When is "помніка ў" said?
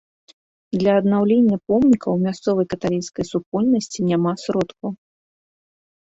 1.71-2.17